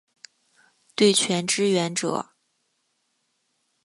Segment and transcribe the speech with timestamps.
[0.95, 2.31] 对拳支援者